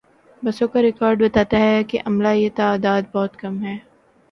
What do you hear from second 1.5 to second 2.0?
ہے کہ